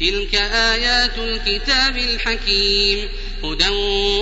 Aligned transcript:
تلك 0.00 0.34
آيات 0.34 1.18
الكتاب 1.18 1.96
الحكيم. 1.96 3.08
هدى 3.44 3.68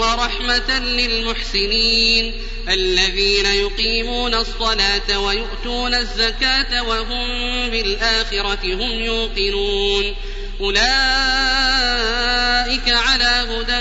ورحمة 0.01 0.79
للمحسنين. 0.79 2.32
الذين 2.68 3.46
يقيمون 3.46 4.34
الصلاة 4.34 5.21
ويؤتون 5.21 5.95
الزكاة 5.95 6.82
وهم 6.89 7.27
بالآخرة 7.71 8.75
هم 8.75 9.00
يوقنون. 9.00 10.14
أولئك 10.61 10.87
على 12.89 13.46
هدى 13.50 13.80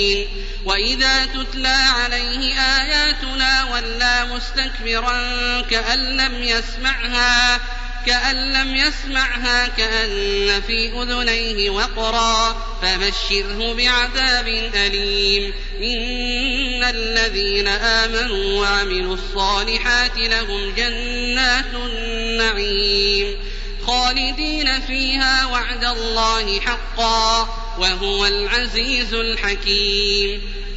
وإذا 0.71 1.25
تتلى 1.25 1.67
عليه 1.67 2.59
آياتنا 2.59 3.73
ولى 3.73 4.25
مستكبرا 4.35 5.21
كأن 5.61 6.17
لم 6.17 6.43
يسمعها 6.43 7.59
كأن 8.05 8.53
لم 8.53 8.75
يسمعها 8.75 9.67
كأن 9.67 10.61
في 10.67 11.01
أذنيه 11.01 11.69
وقرا 11.69 12.65
فبشره 12.81 13.73
بعذاب 13.73 14.47
أليم 14.75 15.53
إن 15.77 16.83
الذين 16.83 17.67
آمنوا 17.67 18.61
وعملوا 18.61 19.13
الصالحات 19.13 20.17
لهم 20.17 20.73
جنات 20.75 21.73
النعيم 21.75 23.37
خالدين 23.87 24.81
فيها 24.81 25.45
وعد 25.45 25.83
الله 25.83 26.59
حقا 26.59 27.41
وهو 27.77 28.25
العزيز 28.25 29.13
الحكيم 29.13 30.60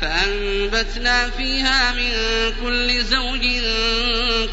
فأنبتنا 0.00 1.30
فيها 1.30 1.92
من 1.92 2.12
كل 2.62 3.04
زوج 3.04 3.46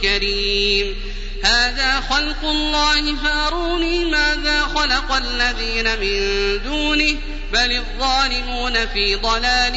كريم. 0.02 0.95
هذا 1.44 2.02
خلق 2.02 2.44
الله 2.44 3.16
فأروني 3.23 4.06
ماذا 4.06 4.62
خلق 4.62 5.12
الذين 5.12 6.00
من 6.00 6.20
دونه 6.64 7.16
بل 7.53 7.72
الظالمون 7.72 8.88
في 8.88 9.16
ضلال 9.16 9.73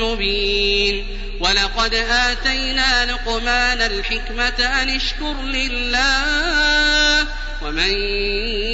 مبين. 0.00 1.06
ولقد 1.40 1.94
آتينا 1.94 3.12
لقمان 3.12 3.80
الحكمة 3.80 4.82
أن 4.82 4.88
اشكر 4.88 5.42
لله 5.42 7.26
ومن 7.62 7.92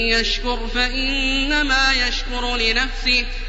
يشكر 0.09 0.69
فإنما 0.75 1.93
يشكر 1.93 2.57
لنفسه. 2.57 3.25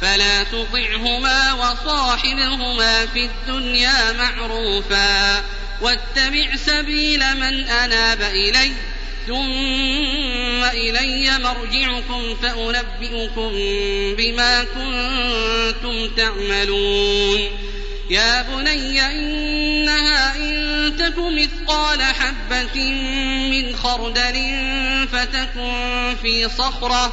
فلا 0.00 0.42
تطعهما 0.42 1.52
وصاحبهما 1.52 3.06
في 3.06 3.24
الدنيا 3.24 4.12
معروفا 4.12 5.44
واتبع 5.80 6.56
سبيل 6.56 7.20
من 7.36 7.68
أناب 7.68 8.22
إلي 8.22 8.72
ثم 9.26 10.64
إلي 10.64 11.38
مرجعكم 11.38 12.34
فأنبئكم 12.42 13.52
بما 14.16 14.64
كنتم 14.64 16.14
تعملون 16.16 17.40
يا 18.10 18.42
بني 18.42 19.00
إنها 19.00 20.36
إن 20.36 20.96
تك 20.98 21.18
مثقال 21.18 22.02
حبة 22.02 22.90
من 23.50 23.76
خردل 23.76 24.38
فتكن 25.12 26.16
في 26.22 26.48
صخرة 26.48 27.12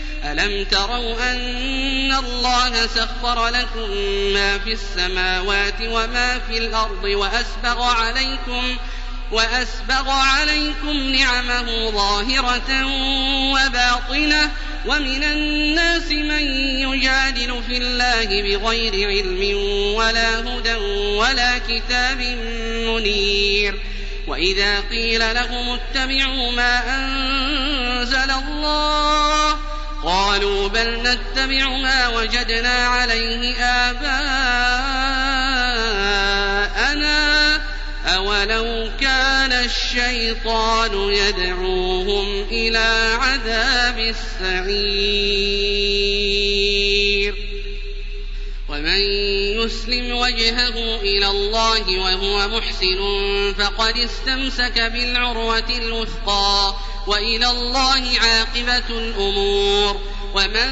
ألم 0.23 0.65
تروا 0.65 1.31
أن 1.31 2.13
الله 2.13 2.87
سخر 2.87 3.47
لكم 3.47 3.91
ما 4.33 4.57
في 4.57 4.73
السماوات 4.73 5.81
وما 5.81 6.39
في 6.39 6.57
الأرض 6.57 7.03
وأسبغ 7.03 7.81
عليكم 7.81 8.77
وأسبغ 9.31 10.09
عليكم 10.09 10.97
نعمه 10.97 11.89
ظاهرة 11.89 12.85
وباطنة 13.51 14.51
ومن 14.85 15.23
الناس 15.23 16.11
من 16.11 16.43
يجادل 16.79 17.63
في 17.67 17.77
الله 17.77 18.25
بغير 18.25 19.07
علم 19.07 19.57
ولا 19.95 20.39
هدى 20.39 20.75
ولا 21.15 21.57
كتاب 21.57 22.21
منير 22.87 23.79
وإذا 24.27 24.79
قيل 24.79 25.33
لهم 25.35 25.79
اتبعوا 25.79 26.51
ما 26.51 26.95
أنزل 26.95 28.31
الله 28.31 29.60
قالوا 30.03 30.67
بل 30.67 30.99
نتبع 31.03 31.69
ما 31.69 32.07
وجدنا 32.07 32.87
عليه 32.87 33.55
آباءنا 33.63 34.31
أولو 38.05 38.89
كان 38.99 39.51
الشيطان 39.51 41.13
يدعوهم 41.13 42.43
إلى 42.51 43.17
عذاب 43.21 43.99
السعير. 43.99 45.31
ومن 48.69 49.01
يسلم 49.61 50.17
وجهه 50.17 51.01
إلى 51.01 51.27
الله 51.27 51.99
وهو 51.99 52.47
محسن 52.47 53.01
فقد 53.57 53.97
استمسك 53.97 54.81
بالعروة 54.81 55.69
الوثقى. 55.69 56.75
وإلى 57.07 57.49
الله 57.51 58.19
عاقبة 58.19 58.89
الأمور. 58.89 60.01
ومن 60.35 60.71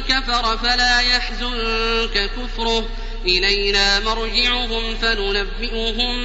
كفر 0.00 0.58
فلا 0.58 1.00
يحزنك 1.00 2.30
كفره. 2.36 2.88
إلينا 3.26 4.00
مرجعهم 4.00 4.94
فننبئهم 4.94 6.16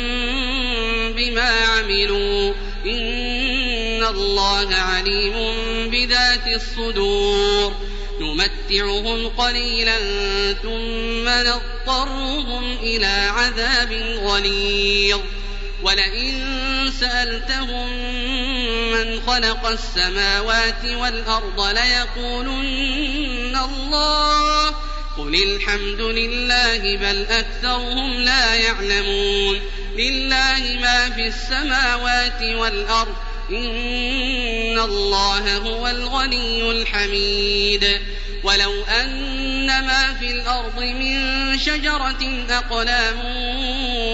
بما 1.14 1.50
عملوا. 1.50 2.54
إن 2.86 4.04
الله 4.04 4.76
عليم 4.76 5.34
بذات 5.90 6.48
الصدور. 6.48 7.76
نمتعهم 8.22 9.28
قليلا 9.28 9.98
ثم 10.54 11.30
نضطرهم 11.30 12.78
إلى 12.84 13.30
عذاب 13.30 13.94
غليظ. 14.24 15.20
ولئن 15.84 16.92
سألتهم 17.00 17.90
من 18.92 19.22
خلق 19.28 19.66
السماوات 19.66 20.86
والأرض 20.86 21.62
ليقولن 21.62 23.56
الله 23.56 24.68
قل 25.18 25.36
الحمد 25.36 26.02
لله 26.02 26.98
بل 26.98 27.26
أكثرهم 27.26 28.14
لا 28.14 28.56
يعلمون 28.56 29.60
لله 29.98 30.80
ما 30.82 31.10
في 31.10 31.28
السماوات 31.28 32.42
والأرض 32.42 33.16
إن 33.50 34.80
الله 34.80 35.58
هو 35.58 35.88
الغني 35.88 36.72
الحميد 36.72 38.02
ولو 38.44 38.84
أن 38.84 39.68
ما 39.68 40.14
في 40.20 40.32
الأرض 40.32 40.80
من 40.80 41.58
شجرة 41.58 42.46
أقلام 42.50 43.26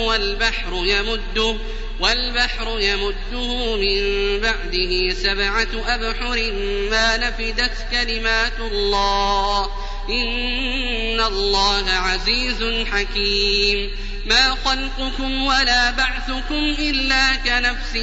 والبحر 0.05 0.73
يمده 0.73 1.57
والبحر 1.99 2.79
يمده 2.79 3.75
من 3.75 4.01
بعده 4.39 5.13
سبعة 5.13 5.67
أبحر 5.87 6.51
ما 6.91 7.17
نفدت 7.17 7.71
كلمات 7.91 8.59
الله. 8.59 9.63
إن 10.09 11.21
الله 11.21 11.91
عزيز 11.91 12.85
حكيم. 12.91 13.91
ما 14.25 14.55
خلقكم 14.65 15.45
ولا 15.45 15.91
بعثكم 15.91 16.75
إلا 16.79 17.35
كنفس 17.35 17.95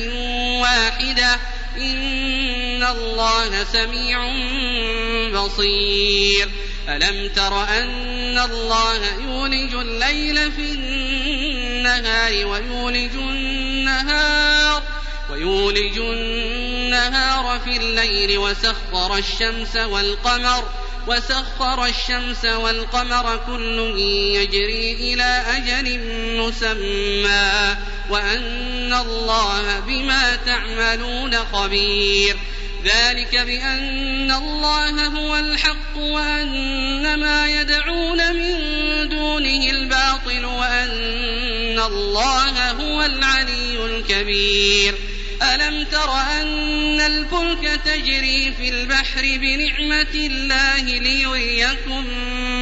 واحدة. 0.62 1.37
إن 1.76 2.82
الله 2.82 3.64
سميع 3.64 4.19
بصير. 5.32 6.49
ألم 6.88 7.29
تر 7.29 7.64
أن 7.64 8.38
الله 8.38 9.20
يولج 9.20 9.75
الليل 9.75 10.52
في 10.52 10.73
النهار 10.73 12.46
ويولج 12.46 13.17
النهار 14.00 14.82
ويولج 15.31 15.99
النهار 15.99 17.61
في 17.64 17.76
الليل 17.76 18.38
وسخر 18.38 19.17
الشمس 19.17 19.76
والقمر 19.76 20.64
وسخر 21.06 21.87
الشمس 21.87 22.44
والقمر 22.44 23.41
كل 23.46 23.94
يجري 24.37 24.93
إلى 24.93 25.44
أجل 25.46 26.00
مسمى 26.38 27.76
وأن 28.11 28.93
الله 28.93 29.81
بما 29.81 30.37
تعملون 30.37 31.37
خبير 31.37 32.37
ذلك 32.85 33.37
بأن 33.37 34.31
الله 34.32 35.06
هو 35.06 35.37
الحق 35.37 35.96
وأن 35.96 37.14
ما 37.20 37.49
يدعون 37.49 38.35
من 38.35 38.55
دونه 39.08 39.70
الباطل 39.70 40.44
وأن 40.44 40.91
الله 41.79 42.71
هو 42.71 43.03
العلي 43.03 43.87
الكبير 43.87 44.94
ألم 45.43 45.85
تر 45.85 46.11
أن 46.12 47.00
الفلك 47.00 47.81
تجري 47.85 48.53
في 48.59 48.69
البحر 48.69 49.23
بنعمة 49.23 50.15
الله 50.15 50.82
ليريكم 50.82 52.06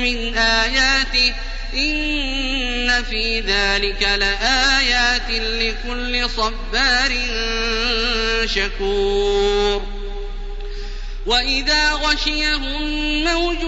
من 0.03 0.35
آياته 0.37 1.35
إن 1.75 3.03
في 3.03 3.41
ذلك 3.41 4.03
لآيات 4.03 5.31
لكل 5.31 6.31
صبار 6.31 7.13
شكور 8.47 9.92
وإذا 11.27 11.93
غشيهم 11.93 12.83
موج 13.25 13.63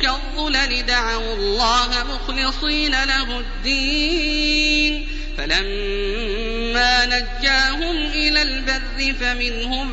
كالظلل 0.00 0.86
دعوا 0.86 1.34
الله 1.34 1.88
مخلصين 2.04 3.04
له 3.04 3.38
الدين 3.38 5.08
فلما 5.38 7.06
نجاهم 7.06 7.96
إلى 7.96 8.42
البر 8.42 9.14
فمنهم 9.20 9.88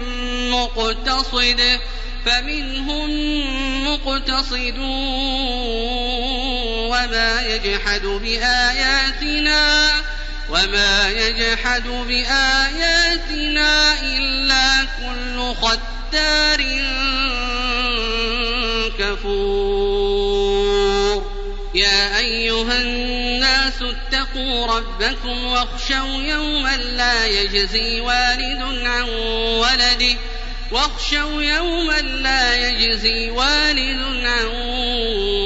مقتصد 0.51 1.79
فمنهم 2.25 3.09
مقتصد 3.87 4.77
وما 6.89 7.41
يجحد 7.41 8.05
بآياتنا 8.05 9.91
وما 10.49 11.09
يجحد 11.09 11.87
بآياتنا 11.87 13.71
إلا 14.01 14.52
ختار 16.13 16.61
كفور. 18.99 20.53
يا 21.75 22.19
أيها 22.19 22.81
الناس 22.81 23.81
اتقوا 23.81 24.67
ربكم 24.67 25.43
واخشوا 25.45 26.23
يوما 26.23 26.77
لا 26.77 27.25
يجزي 27.27 28.01
والد 28.01 28.85
عن 28.85 29.09
ولده. 29.59 30.15
واخشوا 30.71 31.41
يوما 31.41 32.01
لا 32.01 32.55
يجزي 32.69 33.29
والد 33.29 34.25
عن 34.25 34.45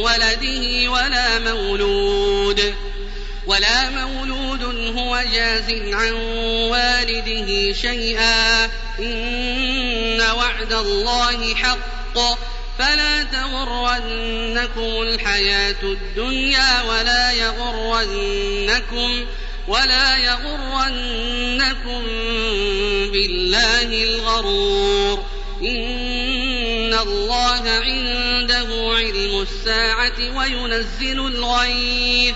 ولده 0.04 0.92
ولا 0.92 1.40
مولود. 1.40 2.74
ولا 3.48 3.90
مولود 3.90 4.64
هو 4.98 5.24
جاز 5.34 5.72
عن 5.94 6.12
والده 6.72 7.74
شيئا. 7.74 8.70
وعد 10.38 10.74
الله 10.74 11.56
حق. 11.56 12.38
فلا 12.80 13.24
تغرنكم 13.24 15.02
الحياة 15.02 15.84
الدنيا 15.84 16.82
ولا 16.82 17.32
يغرنكم 17.32 19.26
ولا 19.68 20.18
يغرنكم 20.18 22.04
بالله 23.12 24.04
الغرور. 24.04 25.24
إن 25.62 26.94
الله 26.94 27.70
عنده 27.70 28.68
علم 28.98 29.42
الساعة 29.42 30.38
وينزل 30.38 31.20
الغيث. 31.20 32.36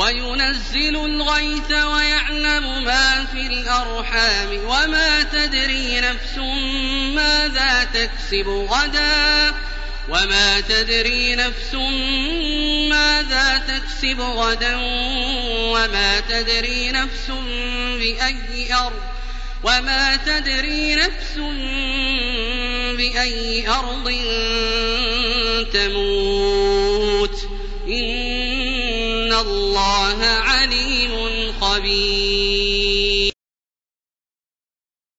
وينزل 0.00 0.96
الغيث 0.96 1.70
ويعلم 1.70 2.84
ما 2.84 3.24
في 3.32 3.46
الأرحام 3.46 4.48
وما 4.64 5.22
تدري 5.22 6.00
نفس 6.00 6.38
ماذا 7.14 7.84
تكسب 7.94 8.48
غدا 8.48 9.54
وما 10.08 10.60
تدري 10.60 11.34
نفس 11.34 11.74
ماذا 12.90 13.62
تكسب 13.68 14.20
غدا 14.20 14.76
وما 15.72 16.20
تدري 16.20 16.92
نفس 16.92 17.30
بأي 17.98 18.74
أرض 18.74 19.02
وما 19.62 20.16
تدري 20.16 20.94
نفس 20.94 21.36
بأي 22.96 23.68
أرض 23.68 24.10
تموت 25.72 26.39
الله 29.40 30.18
عليم 30.24 31.14
خبير 31.60 32.29